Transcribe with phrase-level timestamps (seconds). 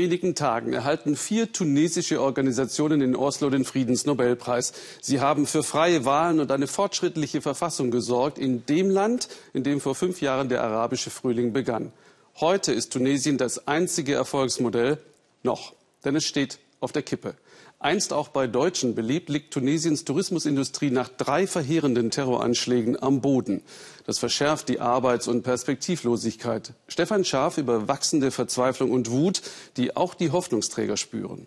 [0.00, 4.72] Wenigen Tagen erhalten vier tunesische Organisationen in Oslo den Friedensnobelpreis.
[5.02, 9.80] Sie haben für freie Wahlen und eine fortschrittliche Verfassung gesorgt in dem Land, in dem
[9.80, 11.90] vor fünf Jahren der arabische Frühling begann.
[12.38, 14.98] Heute ist Tunesien das einzige Erfolgsmodell
[15.42, 17.34] noch, denn es steht auf der Kippe.
[17.80, 23.62] Einst auch bei Deutschen beliebt, liegt Tunesiens Tourismusindustrie nach drei verheerenden Terroranschlägen am Boden.
[24.04, 26.72] Das verschärft die Arbeits- und Perspektivlosigkeit.
[26.88, 29.42] Stefan Scharf über wachsende Verzweiflung und Wut,
[29.76, 31.46] die auch die Hoffnungsträger spüren.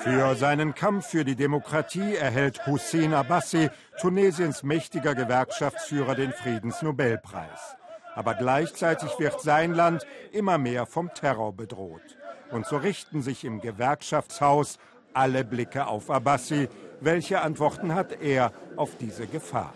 [0.00, 7.76] Für seinen Kampf für die Demokratie erhält Hussein Abbasi, Tunesiens mächtiger Gewerkschaftsführer, den Friedensnobelpreis.
[8.14, 12.17] Aber gleichzeitig wird sein Land immer mehr vom Terror bedroht.
[12.50, 14.78] Und so richten sich im Gewerkschaftshaus
[15.12, 16.68] alle Blicke auf Abbasi.
[17.00, 19.74] Welche Antworten hat er auf diese Gefahr?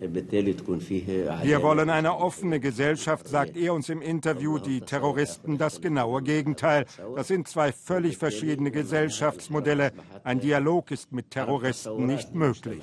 [0.00, 4.58] Wir wollen eine offene Gesellschaft, sagt er uns im Interview.
[4.58, 6.86] Die Terroristen das genaue Gegenteil.
[7.16, 9.92] Das sind zwei völlig verschiedene Gesellschaftsmodelle.
[10.24, 12.82] Ein Dialog ist mit Terroristen nicht möglich.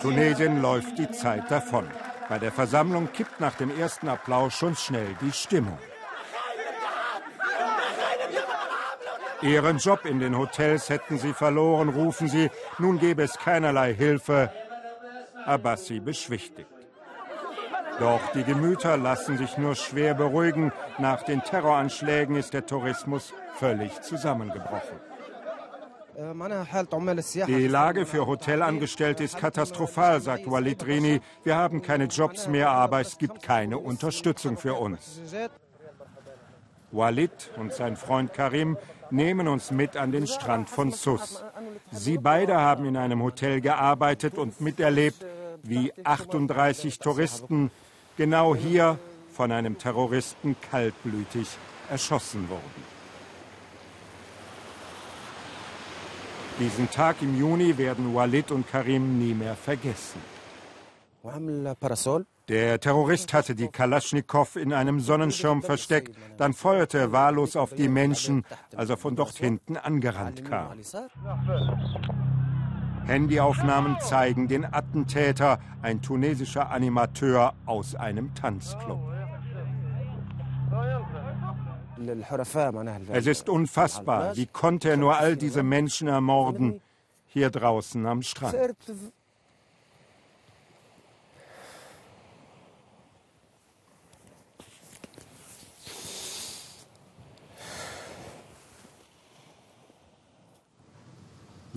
[0.00, 1.86] Tunesien läuft die Zeit davon.
[2.28, 5.78] Bei der Versammlung kippt nach dem ersten Applaus schon schnell die Stimmung.
[9.42, 12.50] Ihren Job in den Hotels hätten sie verloren, rufen sie.
[12.78, 14.52] Nun gäbe es keinerlei Hilfe.
[15.44, 16.68] Abbasi beschwichtigt.
[17.98, 20.72] Doch die Gemüter lassen sich nur schwer beruhigen.
[20.98, 24.98] Nach den Terroranschlägen ist der Tourismus völlig zusammengebrochen.
[27.46, 31.20] Die Lage für Hotelangestellte ist katastrophal, sagt Walid Rini.
[31.42, 35.20] Wir haben keine Jobs mehr, aber es gibt keine Unterstützung für uns.
[36.92, 38.76] Walid und sein Freund Karim
[39.10, 41.42] nehmen uns mit an den Strand von Sus.
[41.90, 45.24] Sie beide haben in einem Hotel gearbeitet und miterlebt,
[45.62, 47.70] wie 38 Touristen
[48.16, 48.98] genau hier
[49.32, 51.48] von einem Terroristen kaltblütig
[51.90, 52.92] erschossen wurden.
[56.58, 60.20] Diesen Tag im Juni werden Walid und Karim nie mehr vergessen.
[62.48, 67.88] Der Terrorist hatte die Kalaschnikow in einem Sonnenschirm versteckt, dann feuerte er wahllos auf die
[67.88, 68.44] Menschen,
[68.74, 70.78] als er von dort hinten angerannt kam.
[73.06, 79.00] Handyaufnahmen zeigen den Attentäter, ein tunesischer Animateur aus einem Tanzclub.
[83.12, 84.36] Es ist unfassbar.
[84.36, 86.80] Wie konnte er nur all diese Menschen ermorden?
[87.26, 88.56] Hier draußen am Strand.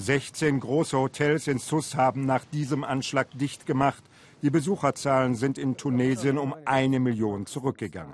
[0.06, 4.04] 16 große Hotels in Sus haben nach diesem Anschlag dicht gemacht.
[4.44, 8.14] Die Besucherzahlen sind in Tunesien um eine Million zurückgegangen.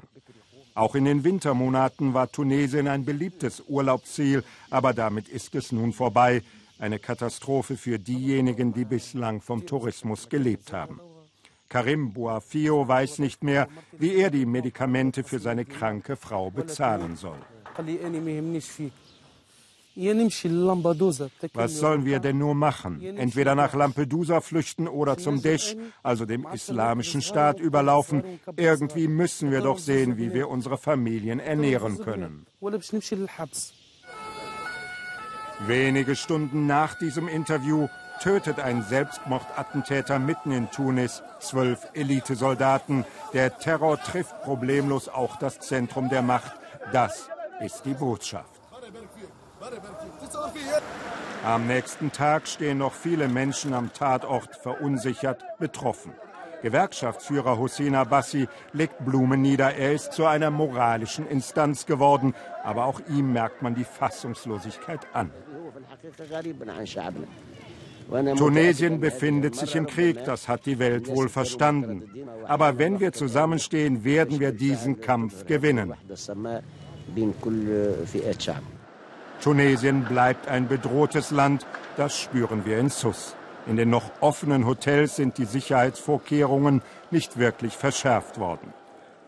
[0.74, 6.44] Auch in den Wintermonaten war Tunesien ein beliebtes Urlaubsziel, aber damit ist es nun vorbei.
[6.79, 11.02] Eine Katastrophe für diejenigen, die bislang vom Tourismus gelebt haben.
[11.68, 17.40] Karim Bouafio weiß nicht mehr, wie er die Medikamente für seine kranke Frau bezahlen soll.
[19.96, 23.02] Was sollen wir denn nur machen?
[23.02, 28.40] Entweder nach Lampedusa flüchten oder zum Desch, also dem islamischen Staat, überlaufen.
[28.56, 32.46] Irgendwie müssen wir doch sehen, wie wir unsere Familien ernähren können.
[35.68, 37.88] Wenige Stunden nach diesem Interview
[38.22, 43.06] tötet ein Selbstmordattentäter mitten in Tunis zwölf Elitesoldaten.
[43.34, 46.53] Der Terror trifft problemlos auch das Zentrum der Macht.
[46.94, 47.29] Das
[47.63, 48.50] ist die Botschaft.
[51.44, 56.13] Am nächsten Tag stehen noch viele Menschen am Tatort verunsichert, betroffen.
[56.61, 59.73] Gewerkschaftsführer Hussein Abbasi legt Blumen nieder.
[59.75, 62.35] Er ist zu einer moralischen Instanz geworden.
[62.63, 65.31] Aber auch ihm merkt man die Fassungslosigkeit an.
[68.38, 72.03] Tunesien befindet sich im Krieg, das hat die Welt wohl verstanden.
[72.45, 75.93] Aber wenn wir zusammenstehen, werden wir diesen Kampf gewinnen.
[79.41, 81.66] Tunesien bleibt ein bedrohtes Land,
[81.97, 83.35] das spüren wir in Sus.
[83.67, 88.73] In den noch offenen Hotels sind die Sicherheitsvorkehrungen nicht wirklich verschärft worden.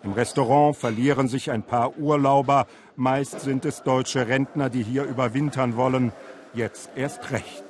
[0.04, 5.78] Im Restaurant verlieren sich ein paar Urlauber, meist sind es deutsche Rentner, die hier überwintern
[5.78, 6.12] wollen,
[6.54, 7.64] jetzt erst recht.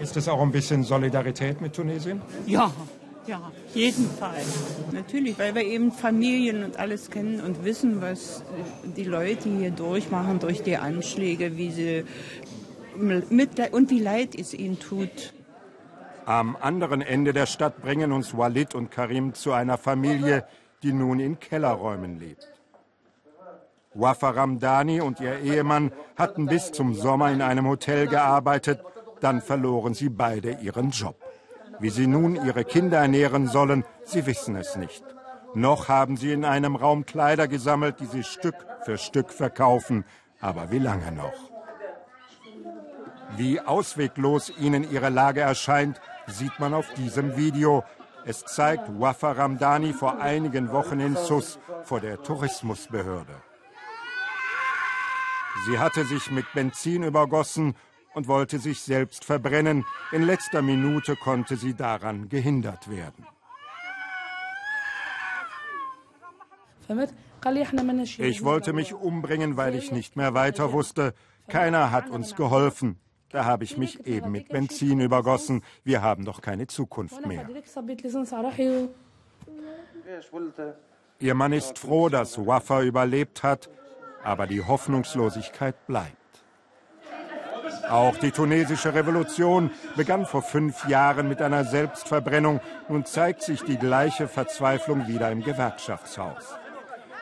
[0.00, 2.20] Ist es auch ein bisschen Solidarität mit Tunesien?
[2.46, 2.72] Ja,
[3.26, 4.46] ja, jedenfalls.
[4.92, 8.44] Natürlich, weil wir eben Familien und alles kennen und wissen, was
[8.96, 12.04] die Leute hier durchmachen durch die Anschläge, wie sie
[12.96, 15.32] mit und wie leid es ihnen tut.
[16.26, 20.46] Am anderen Ende der Stadt bringen uns Walid und Karim zu einer Familie,
[20.82, 22.48] die nun in Kellerräumen lebt.
[23.94, 28.80] Wafa Ramdani und ihr Ehemann hatten bis zum Sommer in einem Hotel gearbeitet,
[29.20, 31.23] dann verloren sie beide ihren Job.
[31.80, 35.04] Wie sie nun ihre Kinder ernähren sollen, sie wissen es nicht.
[35.54, 40.04] Noch haben sie in einem Raum Kleider gesammelt, die sie Stück für Stück verkaufen.
[40.40, 41.50] Aber wie lange noch?
[43.36, 47.84] Wie ausweglos ihnen ihre Lage erscheint, sieht man auf diesem Video.
[48.24, 53.34] Es zeigt Wafa Ramdani vor einigen Wochen in Sus vor der Tourismusbehörde.
[55.66, 57.74] Sie hatte sich mit Benzin übergossen
[58.14, 59.84] und wollte sich selbst verbrennen.
[60.12, 63.26] In letzter Minute konnte sie daran gehindert werden.
[68.18, 71.14] Ich wollte mich umbringen, weil ich nicht mehr weiter wusste.
[71.48, 72.98] Keiner hat uns geholfen.
[73.30, 75.62] Da habe ich mich eben mit Benzin übergossen.
[75.82, 77.48] Wir haben doch keine Zukunft mehr.
[81.18, 83.70] Ihr Mann ist froh, dass Wafa überlebt hat,
[84.22, 86.23] aber die Hoffnungslosigkeit bleibt.
[87.88, 92.60] Auch die tunesische Revolution begann vor fünf Jahren mit einer Selbstverbrennung.
[92.88, 96.56] Nun zeigt sich die gleiche Verzweiflung wieder im Gewerkschaftshaus.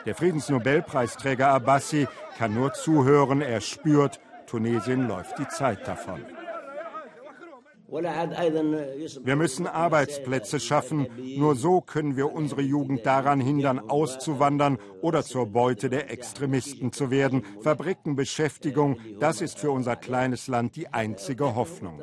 [0.05, 2.07] Der Friedensnobelpreisträger Abbasi
[2.37, 6.21] kann nur zuhören, er spürt, Tunesien läuft die Zeit davon.
[7.87, 11.07] Wir müssen Arbeitsplätze schaffen.
[11.37, 17.11] Nur so können wir unsere Jugend daran hindern, auszuwandern oder zur Beute der Extremisten zu
[17.11, 17.43] werden.
[17.61, 22.01] Fabriken, Beschäftigung, das ist für unser kleines Land die einzige Hoffnung.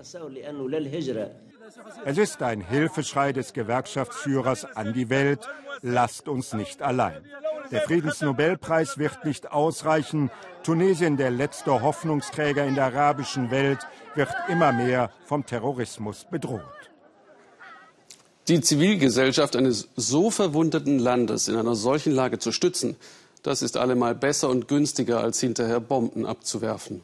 [2.05, 5.49] Es ist ein Hilfeschrei des Gewerkschaftsführers an die Welt.
[5.83, 7.23] Lasst uns nicht allein.
[7.71, 10.31] Der Friedensnobelpreis wird nicht ausreichen.
[10.65, 13.79] Tunesien, der letzte Hoffnungsträger in der arabischen Welt,
[14.15, 16.63] wird immer mehr vom Terrorismus bedroht.
[18.49, 22.97] Die Zivilgesellschaft eines so verwundeten Landes in einer solchen Lage zu stützen,
[23.43, 27.03] das ist allemal besser und günstiger, als hinterher Bomben abzuwerfen.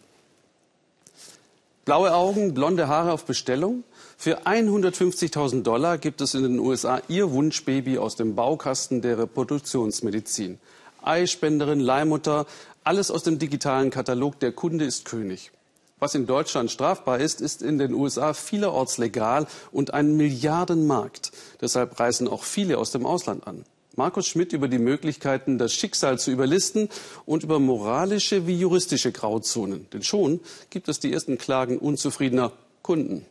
[1.85, 3.85] Blaue Augen, blonde Haare auf Bestellung?
[4.19, 10.59] Für 150.000 Dollar gibt es in den USA Ihr Wunschbaby aus dem Baukasten der Reproduktionsmedizin.
[11.03, 12.47] Eispenderin, Leihmutter,
[12.83, 15.53] alles aus dem digitalen Katalog Der Kunde ist König.
[15.99, 21.33] Was in Deutschland strafbar ist, ist in den USA vielerorts legal und ein Milliardenmarkt.
[21.61, 23.65] Deshalb reisen auch viele aus dem Ausland an.
[23.97, 26.89] Markus Schmidt über die Möglichkeiten, das Schicksal zu überlisten
[27.25, 29.89] und über moralische wie juristische Grauzonen.
[29.93, 32.53] Denn schon gibt es die ersten Klagen unzufriedener
[32.83, 33.25] Kunden.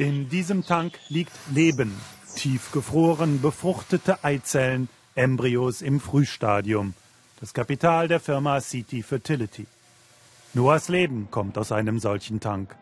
[0.00, 1.94] In diesem Tank liegt Leben,
[2.34, 6.94] tiefgefroren, befruchtete Eizellen, Embryos im Frühstadium.
[7.38, 9.66] Das Kapital der Firma City Fertility.
[10.54, 12.74] Noahs Leben kommt aus einem solchen Tank.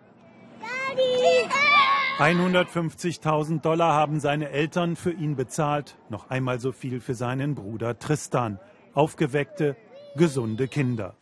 [2.21, 7.99] 150.000 Dollar haben seine Eltern für ihn bezahlt, noch einmal so viel für seinen Bruder
[7.99, 8.61] Tristan.
[8.95, 9.75] Aufgeweckte,
[10.15, 11.17] gesunde Kinder.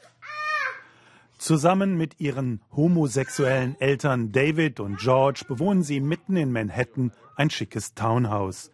[1.39, 7.95] Zusammen mit ihren homosexuellen Eltern David und George bewohnen sie mitten in Manhattan ein schickes
[7.95, 8.71] Townhouse.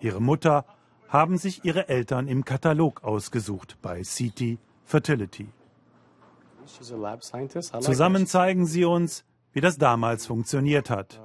[0.00, 0.64] Ihre Mutter
[1.08, 5.48] haben sich ihre Eltern im Katalog ausgesucht bei CT Fertility.
[7.80, 11.20] Zusammen zeigen sie uns, wie das damals funktioniert hat.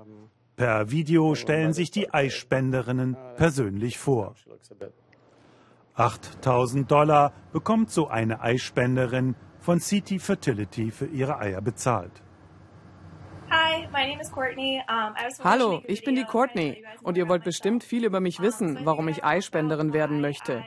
[0.55, 4.35] Per Video stellen sich die Eisspenderinnen persönlich vor.
[5.95, 12.11] 8000 Dollar bekommt so eine Eispenderin von CT Fertility für ihre Eier bezahlt.
[15.43, 19.23] Hallo, ich bin die Courtney und ihr wollt bestimmt viel über mich wissen, warum ich
[19.23, 20.63] Eispenderin werden möchte.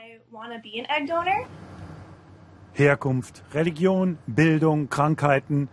[2.73, 5.69] Herkunft, Religion, Bildung, Krankheiten.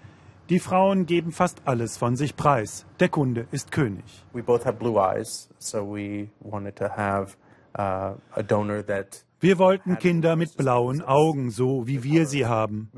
[0.48, 2.86] Die Frauen geben fast alles von sich preis.
[3.00, 4.04] Der Kunde ist König.
[4.32, 7.36] We both have blue eyes, so we wanted to have
[7.78, 12.90] uh, a donor that wir wollten Kinder mit blauen Augen, so wie wir sie haben.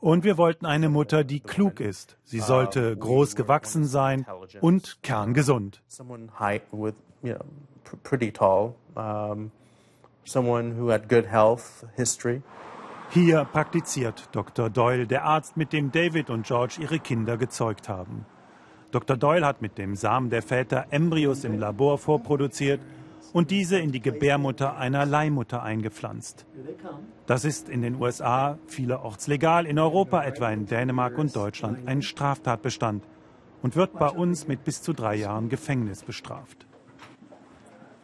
[0.00, 2.18] Und wir wollten eine Mutter, die klug ist.
[2.24, 4.26] Sie sollte groß gewachsen sein
[4.60, 5.82] und kerngesund.
[13.08, 14.68] Hier praktiziert Dr.
[14.68, 18.26] Doyle, der Arzt, mit dem David und George ihre Kinder gezeugt haben.
[18.90, 19.16] Dr.
[19.16, 22.80] Doyle hat mit dem Samen der Väter Embryos im Labor vorproduziert
[23.34, 26.46] und diese in die Gebärmutter einer Leihmutter eingepflanzt.
[27.26, 32.00] Das ist in den USA vielerorts legal, in Europa, etwa in Dänemark und Deutschland, ein
[32.00, 33.02] Straftatbestand
[33.60, 36.64] und wird bei uns mit bis zu drei Jahren Gefängnis bestraft.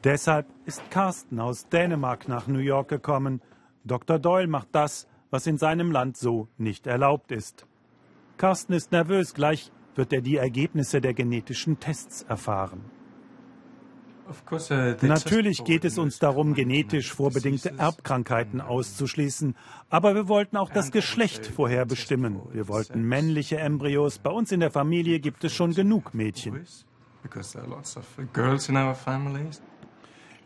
[0.03, 3.41] Deshalb ist Carsten aus Dänemark nach New York gekommen.
[3.85, 4.19] Dr.
[4.19, 7.67] Doyle macht das, was in seinem Land so nicht erlaubt ist.
[8.37, 12.81] Carsten ist nervös, gleich wird er die Ergebnisse der genetischen Tests erfahren.
[15.03, 19.57] Natürlich geht es uns darum, genetisch vorbedingte Erbkrankheiten auszuschließen.
[19.89, 22.41] Aber wir wollten auch das Geschlecht vorher bestimmen.
[22.53, 24.19] Wir wollten männliche Embryos.
[24.19, 26.65] Bei uns in der Familie gibt es schon genug Mädchen.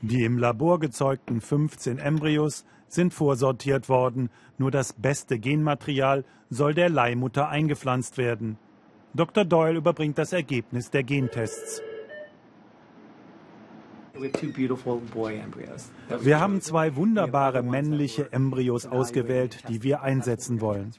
[0.02, 4.30] Die im Labor gezeugten 15 Embryos sind vorsortiert worden.
[4.58, 8.58] Nur das beste Genmaterial soll der Leihmutter eingepflanzt werden.
[9.14, 9.44] Dr.
[9.44, 11.82] Doyle überbringt das Ergebnis der Gentests.
[16.20, 20.92] Wir haben zwei wunderbare männliche Embryos ausgewählt, die wir einsetzen wollen.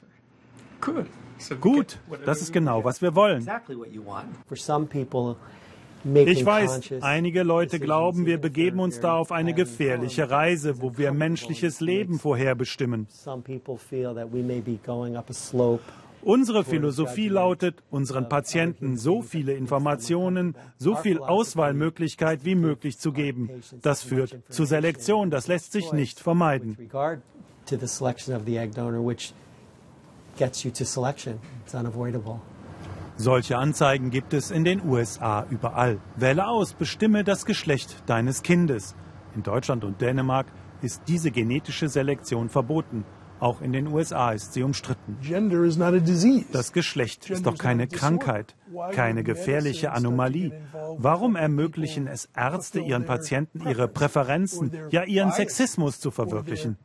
[1.60, 3.48] Gut, das ist genau, was wir wollen.
[6.14, 11.12] Ich weiß, einige Leute glauben, wir begeben uns da auf eine gefährliche Reise, wo wir
[11.12, 13.08] menschliches Leben vorherbestimmen.
[16.22, 23.50] Unsere Philosophie lautet, unseren Patienten so viele Informationen, so viel Auswahlmöglichkeit wie möglich zu geben.
[23.82, 26.76] Das führt zu Selektion, das lässt sich nicht vermeiden.
[33.18, 35.98] Solche Anzeigen gibt es in den USA überall.
[36.16, 38.94] Wähle aus, bestimme das Geschlecht deines Kindes.
[39.34, 40.46] In Deutschland und Dänemark
[40.82, 43.04] ist diese genetische Selektion verboten.
[43.38, 45.18] Auch in den USA ist sie umstritten.
[46.52, 48.54] Das Geschlecht ist doch keine Krankheit,
[48.92, 50.52] keine gefährliche Anomalie.
[50.96, 56.78] Warum ermöglichen es Ärzte ihren Patienten ihre Präferenzen, ja ihren Sexismus zu verwirklichen?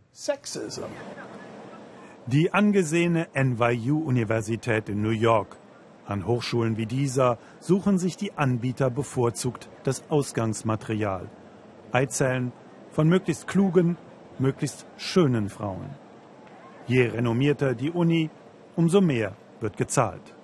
[2.27, 5.57] Die angesehene NYU-Universität in New York.
[6.05, 11.29] An Hochschulen wie dieser suchen sich die Anbieter bevorzugt das Ausgangsmaterial.
[11.93, 12.51] Eizellen
[12.91, 13.97] von möglichst klugen,
[14.37, 16.00] möglichst schönen Frauen.
[16.87, 18.29] Je renommierter die Uni,
[18.75, 20.35] umso mehr wird gezahlt.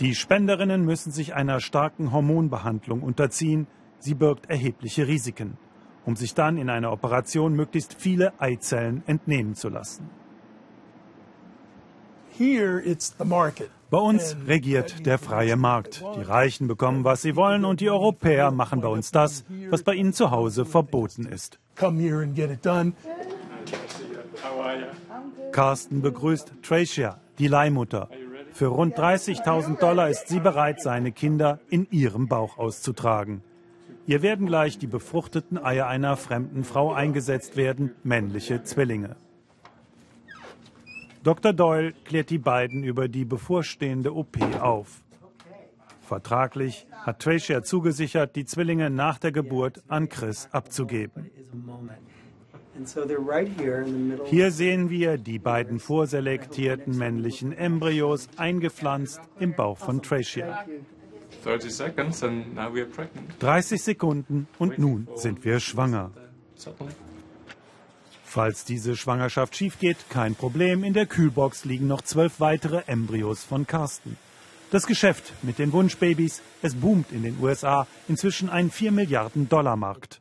[0.00, 3.66] Die Spenderinnen müssen sich einer starken Hormonbehandlung unterziehen.
[3.98, 5.58] Sie birgt erhebliche Risiken,
[6.06, 10.08] um sich dann in einer Operation möglichst viele Eizellen entnehmen zu lassen.
[13.90, 16.02] Bei uns regiert der freie Markt.
[16.16, 19.94] Die Reichen bekommen, was sie wollen, und die Europäer machen bei uns das, was bei
[19.94, 21.58] ihnen zu Hause verboten ist.
[25.52, 28.08] Carsten begrüßt Tracia, die Leihmutter.
[28.52, 33.42] Für rund 30.000 Dollar ist sie bereit, seine Kinder in ihrem Bauch auszutragen.
[34.06, 39.16] Ihr werden gleich die befruchteten Eier einer fremden Frau eingesetzt werden, männliche Zwillinge.
[41.22, 41.52] Dr.
[41.52, 45.02] Doyle klärt die beiden über die bevorstehende OP auf.
[46.00, 51.30] Vertraglich hat Tracia zugesichert, die Zwillinge nach der Geburt an Chris abzugeben.
[54.26, 60.64] Hier sehen wir die beiden vorselektierten männlichen Embryos eingepflanzt im Bauch von Tracia.
[63.38, 66.10] 30 Sekunden und nun sind wir schwanger.
[68.24, 70.84] Falls diese Schwangerschaft schief geht, kein Problem.
[70.84, 74.16] In der Kühlbox liegen noch zwölf weitere Embryos von Carsten.
[74.70, 79.74] Das Geschäft mit den Wunschbabys, es boomt in den USA, inzwischen ein 4 Milliarden Dollar
[79.74, 80.20] Markt.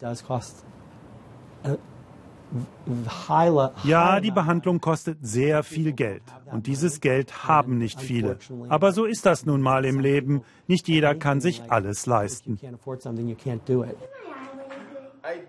[3.83, 6.23] Ja, die Behandlung kostet sehr viel Geld.
[6.51, 8.37] Und dieses Geld haben nicht viele.
[8.69, 10.41] Aber so ist das nun mal im Leben.
[10.67, 12.59] Nicht jeder kann sich alles leisten.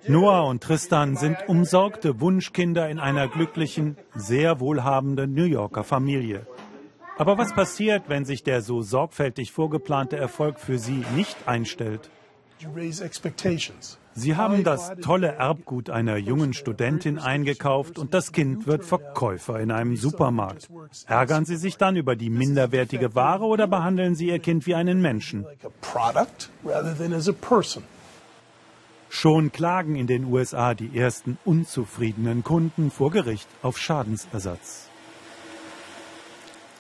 [0.09, 6.47] Noah und Tristan sind umsorgte Wunschkinder in einer glücklichen, sehr wohlhabenden New Yorker Familie.
[7.17, 12.11] Aber was passiert, wenn sich der so sorgfältig vorgeplante Erfolg für sie nicht einstellt?
[14.15, 19.71] Sie haben das tolle Erbgut einer jungen Studentin eingekauft und das Kind wird Verkäufer in
[19.71, 20.69] einem Supermarkt.
[21.07, 25.01] Ärgern Sie sich dann über die minderwertige Ware oder behandeln Sie Ihr Kind wie einen
[25.01, 25.47] Menschen?
[29.09, 34.89] Schon klagen in den USA die ersten unzufriedenen Kunden vor Gericht auf Schadensersatz.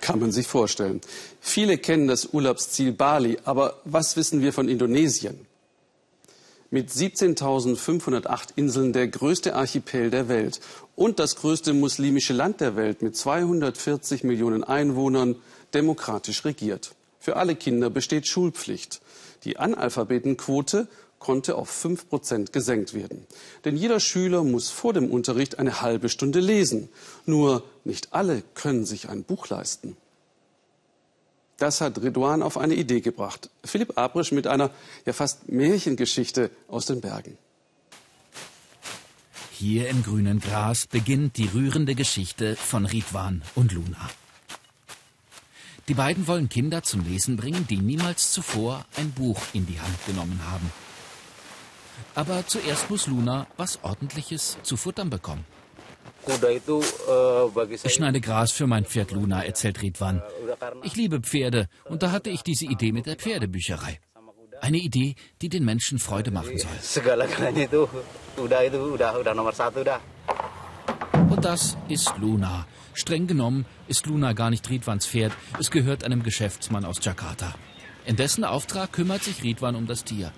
[0.01, 1.01] Kann man sich vorstellen.
[1.41, 5.47] Viele kennen das Urlaubsziel Bali, aber was wissen wir von Indonesien?
[6.71, 10.61] Mit 17.508 Inseln der größte Archipel der Welt
[10.97, 15.37] und das größte muslimische Land der Welt mit 240 Millionen Einwohnern
[15.75, 16.95] demokratisch regiert.
[17.19, 19.01] Für alle Kinder besteht Schulpflicht.
[19.45, 23.27] Die Analphabetenquote konnte auf 5 Prozent gesenkt werden.
[23.65, 26.89] Denn jeder Schüler muss vor dem Unterricht eine halbe Stunde lesen.
[27.27, 29.97] Nur nicht alle können sich ein Buch leisten.
[31.61, 33.51] Das hat Ridwan auf eine Idee gebracht.
[33.63, 34.71] Philipp Abrisch mit einer
[35.05, 37.37] ja fast Märchengeschichte aus den Bergen.
[39.53, 44.09] Hier im grünen Gras beginnt die rührende Geschichte von Ridwan und Luna.
[45.87, 50.07] Die beiden wollen Kinder zum Lesen bringen, die niemals zuvor ein Buch in die Hand
[50.07, 50.73] genommen haben.
[52.15, 55.45] Aber zuerst muss Luna was Ordentliches zu futtern bekommen.
[57.83, 60.23] Ich schneide Gras für mein Pferd Luna, erzählt Ridwan.
[60.83, 63.99] Ich liebe Pferde und da hatte ich diese Idee mit der Pferdebücherei.
[64.61, 66.71] Eine Idee, die den Menschen Freude machen soll.
[71.31, 72.67] Und das ist Luna.
[72.93, 75.33] Streng genommen ist Luna gar nicht Ridwans Pferd.
[75.59, 77.55] Es gehört einem Geschäftsmann aus Jakarta.
[78.05, 80.33] In dessen Auftrag kümmert sich Ridwan um das Tier.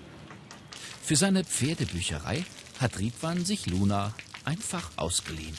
[1.01, 2.45] Für seine Pferdebücherei
[2.79, 4.13] hat Ridwan sich Luna
[4.45, 5.57] einfach ausgeliehen.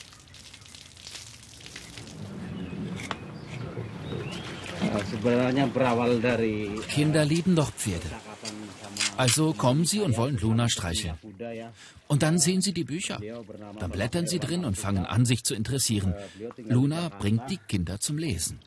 [6.88, 8.06] Kinder lieben doch Pferde.
[9.16, 11.14] Also kommen sie und wollen Luna streicheln.
[12.08, 13.20] Und dann sehen sie die Bücher.
[13.78, 16.14] Dann blättern sie drin und fangen an, sich zu interessieren.
[16.58, 18.58] Luna bringt die Kinder zum Lesen.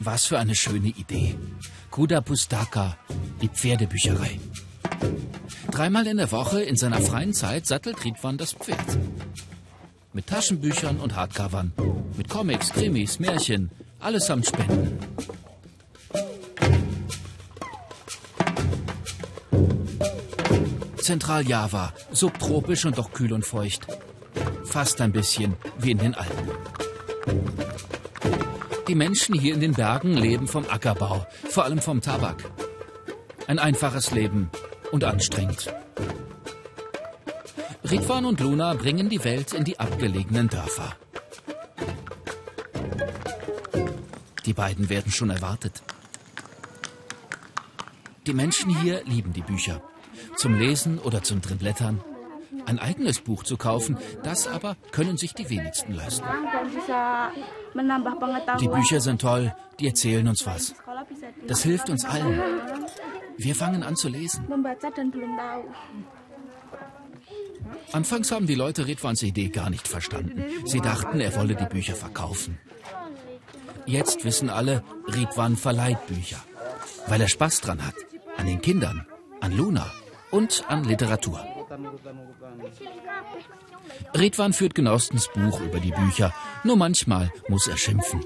[0.00, 1.36] Was für eine schöne Idee.
[1.90, 2.98] Kuda Pustaka,
[3.40, 4.38] die Pferdebücherei.
[5.76, 8.98] Dreimal in der Woche in seiner freien Zeit sattelt Ridwan das Pferd.
[10.14, 11.74] Mit Taschenbüchern und Hardcovern.
[12.16, 13.70] Mit Comics, Krimis, Märchen.
[14.00, 14.98] Allesamt Spenden.
[20.96, 23.86] Zentraljava, subtropisch und doch kühl und feucht.
[24.64, 26.52] Fast ein bisschen wie in den Alpen.
[28.88, 32.50] Die Menschen hier in den Bergen leben vom Ackerbau, vor allem vom Tabak.
[33.46, 34.50] Ein einfaches Leben
[34.92, 35.72] und anstrengend.
[37.90, 40.96] Ridwan und Luna bringen die Welt in die abgelegenen Dörfer.
[44.44, 45.82] Die beiden werden schon erwartet.
[48.26, 49.82] Die Menschen hier lieben die Bücher.
[50.36, 52.02] Zum Lesen oder zum Drinblättern.
[52.64, 56.26] Ein eigenes Buch zu kaufen, das aber können sich die wenigsten leisten.
[58.60, 60.74] Die Bücher sind toll, die erzählen uns was.
[61.46, 62.40] Das hilft uns allen.
[63.38, 64.46] Wir fangen an zu lesen.
[67.92, 70.44] Anfangs haben die Leute Ridwans Idee gar nicht verstanden.
[70.64, 72.58] Sie dachten, er wolle die Bücher verkaufen.
[73.86, 76.42] Jetzt wissen alle, Ridwan verleiht Bücher,
[77.06, 77.94] weil er Spaß dran hat.
[78.36, 79.06] An den Kindern,
[79.40, 79.90] an Luna
[80.30, 81.44] und an Literatur.
[84.16, 86.34] Ridwan führt genauestens Buch über die Bücher.
[86.64, 88.24] Nur manchmal muss er schimpfen.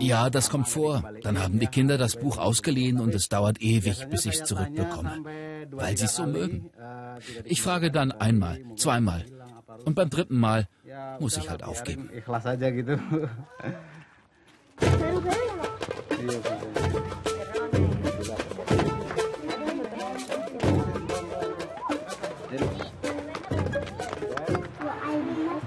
[0.00, 1.02] Ja, das kommt vor.
[1.22, 5.24] Dann haben die Kinder das Buch ausgeliehen und es dauert ewig, bis ich es zurückbekomme,
[5.70, 6.70] weil sie es so mögen.
[7.44, 9.24] Ich frage dann einmal, zweimal.
[9.84, 10.68] und beim dritten Mal
[11.20, 12.10] muss ich halt aufgeben.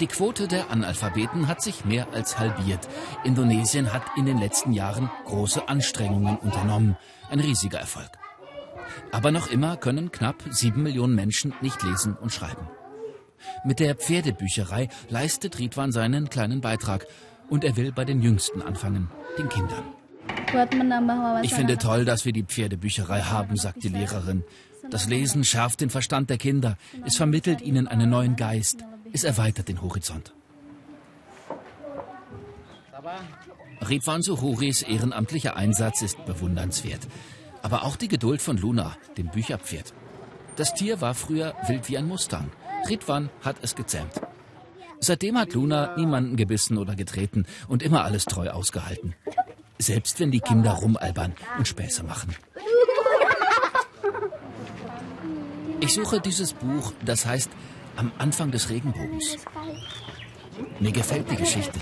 [0.01, 2.89] Die Quote der Analphabeten hat sich mehr als halbiert.
[3.23, 6.97] Indonesien hat in den letzten Jahren große Anstrengungen unternommen.
[7.29, 8.09] Ein riesiger Erfolg.
[9.11, 12.67] Aber noch immer können knapp sieben Millionen Menschen nicht lesen und schreiben.
[13.63, 17.05] Mit der Pferdebücherei leistet Ridwan seinen kleinen Beitrag.
[17.47, 19.83] Und er will bei den Jüngsten anfangen, den Kindern.
[21.43, 24.43] Ich finde toll, dass wir die Pferdebücherei haben, sagt die Lehrerin.
[24.89, 26.77] Das Lesen schärft den Verstand der Kinder.
[27.05, 28.83] Es vermittelt ihnen einen neuen Geist.
[29.13, 30.33] Es erweitert den Horizont.
[33.87, 37.07] Ridwan Suhuris ehrenamtlicher Einsatz ist bewundernswert.
[37.61, 39.93] Aber auch die Geduld von Luna, dem Bücherpferd.
[40.55, 42.51] Das Tier war früher wild wie ein Mustang.
[42.89, 44.21] Ridwan hat es gezähmt.
[44.99, 49.15] Seitdem hat Luna niemanden gebissen oder getreten und immer alles treu ausgehalten.
[49.79, 52.35] Selbst wenn die Kinder rumalbern und Späße machen.
[55.79, 57.49] Ich suche dieses Buch, das heißt
[57.95, 59.37] am Anfang des Regenbogens.
[60.79, 61.79] Mir gefällt die Geschichte.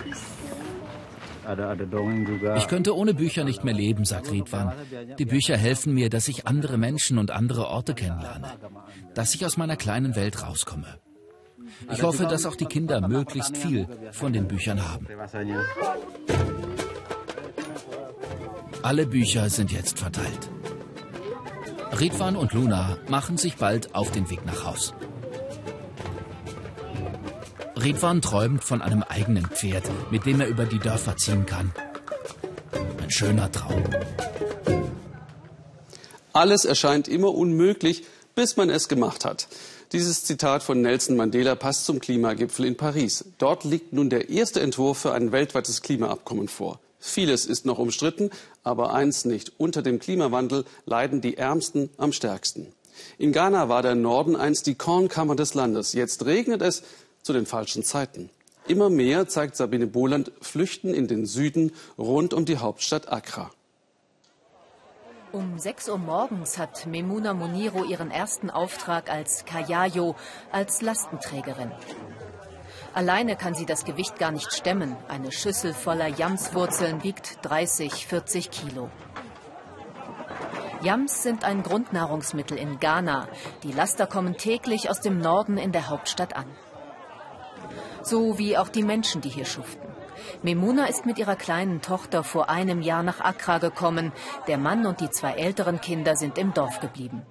[2.58, 4.72] Ich könnte ohne Bücher nicht mehr leben, sagt Ridwan.
[5.18, 8.54] Die Bücher helfen mir, dass ich andere Menschen und andere Orte kennenlerne.
[9.16, 11.00] Dass ich aus meiner kleinen Welt rauskomme.
[11.92, 15.08] Ich hoffe, dass auch die Kinder möglichst viel von den Büchern haben.
[18.84, 20.50] Alle Bücher sind jetzt verteilt.
[22.00, 24.94] Ridwan und Luna machen sich bald auf den Weg nach Haus.
[27.82, 31.72] Ridwan träumt von einem eigenen Pferd, mit dem er über die Dörfer ziehen kann.
[33.02, 33.84] Ein schöner Traum.
[36.34, 38.04] Alles erscheint immer unmöglich,
[38.36, 39.48] bis man es gemacht hat.
[39.94, 43.26] Dieses Zitat von Nelson Mandela passt zum Klimagipfel in Paris.
[43.38, 46.80] Dort liegt nun der erste Entwurf für ein weltweites Klimaabkommen vor.
[47.00, 48.30] Vieles ist noch umstritten,
[48.64, 49.54] aber eins nicht.
[49.58, 52.74] Unter dem Klimawandel leiden die Ärmsten am stärksten.
[53.18, 55.94] In Ghana war der Norden einst die Kornkammer des Landes.
[55.94, 56.84] Jetzt regnet es
[57.30, 58.32] zu den falschen Zeiten.
[58.68, 63.52] Immer mehr, zeigt Sabine Bohland, flüchten in den Süden rund um die Hauptstadt Accra.
[65.32, 70.16] Um 6 Uhr morgens hat Memuna Moniro ihren ersten Auftrag als Kayayo,
[70.52, 71.72] als Lastenträgerin.
[72.96, 74.98] Alleine kann sie das Gewicht gar nicht stemmen.
[75.08, 78.90] Eine Schüssel voller Jamswurzeln wiegt 30, 40 Kilo.
[80.82, 83.28] Yams sind ein Grundnahrungsmittel in Ghana.
[83.62, 86.48] Die Laster kommen täglich aus dem Norden in der Hauptstadt an.
[88.04, 89.88] So wie auch die Menschen, die hier schuften.
[90.44, 94.12] Memuna ist mit ihrer kleinen Tochter vor einem Jahr nach Accra gekommen.
[94.48, 97.24] Der Mann und die zwei älteren Kinder sind im Dorf geblieben.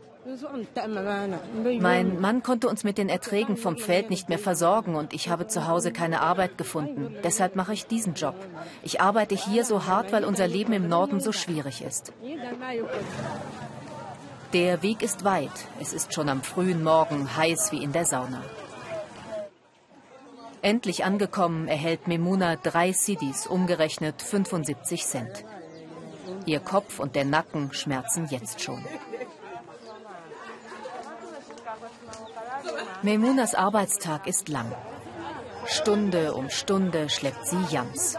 [1.80, 5.46] Mein Mann konnte uns mit den Erträgen vom Feld nicht mehr versorgen und ich habe
[5.46, 7.16] zu Hause keine Arbeit gefunden.
[7.24, 8.34] Deshalb mache ich diesen Job.
[8.82, 12.12] Ich arbeite hier so hart, weil unser Leben im Norden so schwierig ist.
[14.52, 15.50] Der Weg ist weit.
[15.80, 18.42] Es ist schon am frühen Morgen heiß wie in der Sauna.
[20.62, 25.44] Endlich angekommen erhält Memuna drei Sidis, umgerechnet 75 Cent.
[26.46, 28.84] Ihr Kopf und der Nacken schmerzen jetzt schon.
[33.02, 34.72] Memunas Arbeitstag ist lang.
[35.66, 38.16] Stunde um Stunde schleppt sie Jams.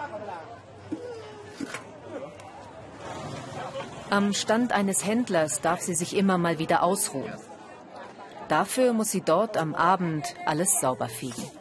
[4.09, 7.33] Am Stand eines Händlers darf sie sich immer mal wieder ausruhen.
[8.47, 11.58] Dafür muss sie dort am Abend alles sauber fegen.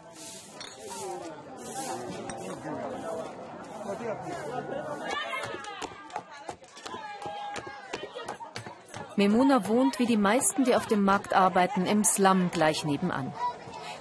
[9.19, 13.35] Memuna wohnt wie die meisten, die auf dem Markt arbeiten, im Slum gleich nebenan.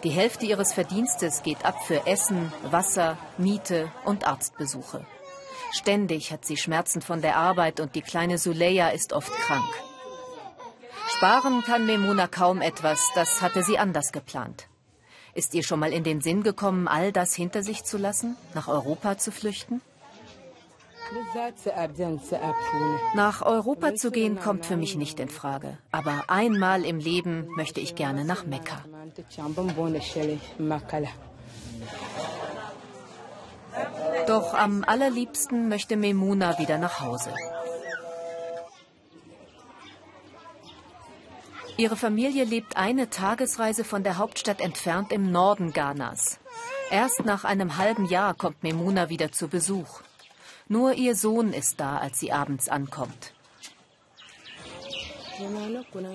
[0.04, 5.04] Die Hälfte ihres Verdienstes geht ab für Essen, Wasser, Miete und Arztbesuche.
[5.72, 9.68] Ständig hat sie Schmerzen von der Arbeit und die kleine Suleya ist oft krank.
[11.08, 14.68] Sparen kann Memuna kaum etwas, das hatte sie anders geplant.
[15.34, 18.68] Ist ihr schon mal in den Sinn gekommen, all das hinter sich zu lassen, nach
[18.68, 19.82] Europa zu flüchten?
[23.16, 25.78] Nach Europa zu gehen, kommt für mich nicht in Frage.
[25.92, 28.84] Aber einmal im Leben möchte ich gerne nach Mekka.
[34.28, 37.32] Doch am allerliebsten möchte Memuna wieder nach Hause.
[41.78, 46.40] Ihre Familie lebt eine Tagesreise von der Hauptstadt entfernt im Norden Ghanas.
[46.90, 50.02] Erst nach einem halben Jahr kommt Memuna wieder zu Besuch.
[50.70, 53.34] Nur ihr Sohn ist da, als sie abends ankommt.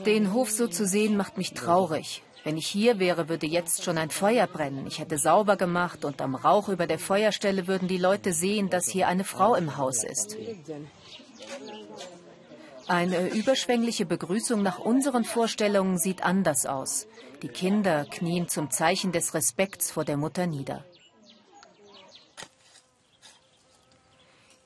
[0.05, 2.23] Den Hof so zu sehen, macht mich traurig.
[2.45, 4.87] Wenn ich hier wäre, würde jetzt schon ein Feuer brennen.
[4.89, 8.89] Ich hätte sauber gemacht und am Rauch über der Feuerstelle würden die Leute sehen, dass
[8.89, 10.37] hier eine Frau im Haus ist.
[12.89, 17.07] Eine überschwängliche Begrüßung nach unseren Vorstellungen sieht anders aus.
[17.43, 20.85] Die Kinder knien zum Zeichen des Respekts vor der Mutter nieder.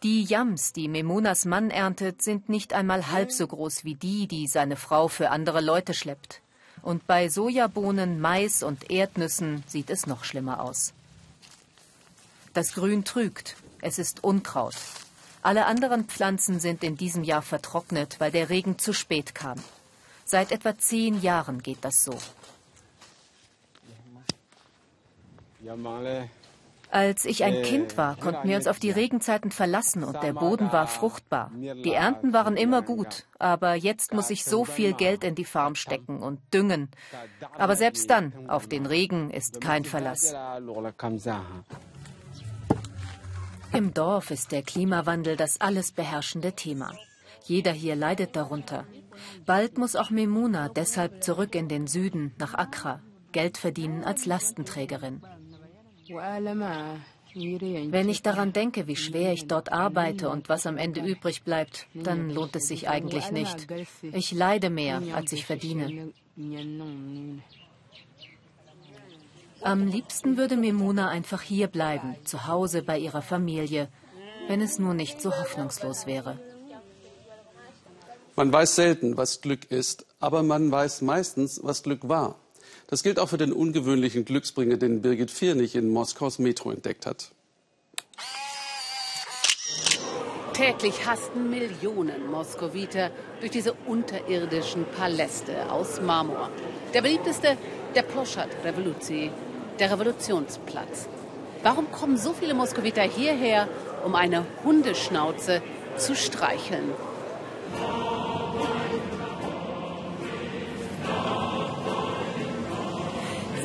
[0.06, 4.46] Die Yams, die Memunas Mann erntet, sind nicht einmal halb so groß wie die, die
[4.46, 6.42] seine Frau für andere Leute schleppt.
[6.80, 10.92] Und bei Sojabohnen, Mais und Erdnüssen sieht es noch schlimmer aus.
[12.54, 14.76] Das Grün trügt, es ist Unkraut.
[15.42, 19.60] Alle anderen Pflanzen sind in diesem Jahr vertrocknet, weil der Regen zu spät kam.
[20.24, 22.16] Seit etwa zehn Jahren geht das so.
[26.90, 30.72] Als ich ein Kind war, konnten wir uns auf die Regenzeiten verlassen und der Boden
[30.72, 31.50] war fruchtbar.
[31.54, 35.74] Die Ernten waren immer gut, aber jetzt muss ich so viel Geld in die Farm
[35.74, 36.90] stecken und düngen.
[37.58, 40.34] Aber selbst dann, auf den Regen ist kein Verlass.
[43.72, 46.94] Im Dorf ist der Klimawandel das alles beherrschende Thema.
[47.44, 48.84] Jeder hier leidet darunter.
[49.44, 53.00] Bald muss auch Memuna deshalb zurück in den Süden, nach Accra,
[53.32, 55.22] Geld verdienen als Lastenträgerin.
[56.08, 61.86] Wenn ich daran denke, wie schwer ich dort arbeite und was am Ende übrig bleibt,
[61.94, 63.66] dann lohnt es sich eigentlich nicht.
[64.02, 66.12] Ich leide mehr, als ich verdiene.
[69.60, 73.88] Am liebsten würde Memuna einfach hier bleiben, zu Hause bei ihrer Familie,
[74.48, 76.38] wenn es nur nicht so hoffnungslos wäre.
[78.36, 82.38] Man weiß selten, was Glück ist, aber man weiß meistens, was Glück war.
[82.88, 87.30] Das gilt auch für den ungewöhnlichen Glücksbringer, den Birgit Firnig in Moskaus Metro entdeckt hat.
[90.52, 96.48] Täglich hasten Millionen Moskowiter durch diese unterirdischen Paläste aus Marmor.
[96.94, 97.58] Der beliebteste,
[97.94, 99.30] der Ploschat Revoluzi,
[99.78, 101.08] der Revolutionsplatz.
[101.62, 103.68] Warum kommen so viele Moskowiter hierher,
[104.04, 105.60] um eine Hundeschnauze
[105.98, 106.90] zu streicheln?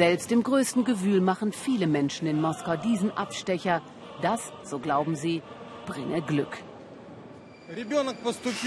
[0.01, 3.83] Selbst im größten Gewühl machen viele Menschen in Moskau diesen Abstecher.
[4.23, 5.43] Das, so glauben sie,
[5.85, 6.57] bringe Glück.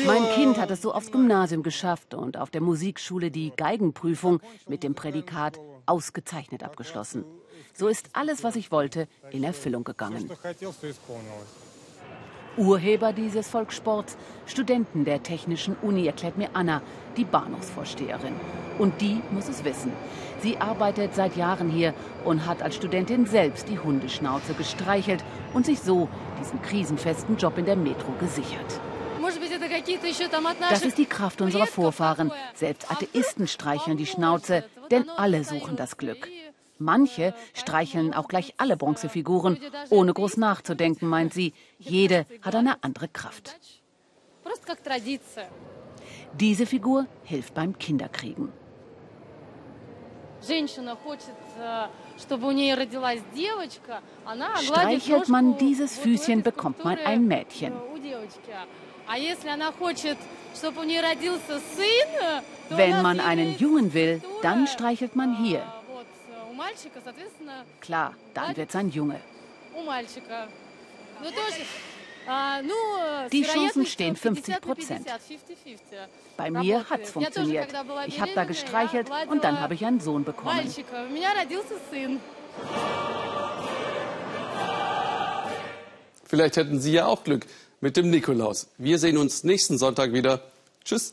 [0.07, 4.85] Mein Kind hat es so aufs Gymnasium geschafft und auf der Musikschule die Geigenprüfung mit
[4.85, 7.25] dem Prädikat ausgezeichnet abgeschlossen.
[7.73, 10.31] So ist alles, was ich wollte, in Erfüllung gegangen.
[12.57, 16.83] Urheber dieses Volkssports, Studenten der Technischen Uni, erklärt mir Anna,
[17.17, 18.35] die Bahnhofsvorsteherin.
[18.79, 19.93] Und die muss es wissen.
[20.41, 25.81] Sie arbeitet seit Jahren hier und hat als Studentin selbst die Hundeschnauze gestreichelt und sich
[25.81, 26.09] so
[26.41, 28.81] diesen krisenfesten Job in der Metro gesichert.
[30.71, 32.31] Das ist die Kraft unserer Vorfahren.
[32.55, 36.29] Selbst Atheisten streicheln die Schnauze, denn alle suchen das Glück.
[36.79, 39.59] Manche streicheln auch gleich alle Bronzefiguren,
[39.91, 41.53] ohne groß nachzudenken, meint sie.
[41.79, 43.57] Jede hat eine andere Kraft.
[46.33, 48.53] Diese Figur hilft beim Kinderkriegen.
[54.63, 57.73] Streichelt man dieses Füßchen, bekommt man ein Mädchen.
[62.71, 65.63] Wenn man einen Jungen will, dann streichelt man hier.
[67.81, 69.21] Klar, dann wird es ein Junge.
[73.33, 75.07] Die Chancen stehen 50 Prozent.
[76.37, 77.69] Bei mir hat es funktioniert.
[78.07, 80.59] Ich habe da gestreichelt und dann habe ich einen Sohn bekommen.
[86.25, 87.47] Vielleicht hätten Sie ja auch Glück
[87.81, 88.69] mit dem Nikolaus.
[88.79, 90.41] Wir sehen uns nächsten Sonntag wieder.
[90.85, 91.13] Tschüss.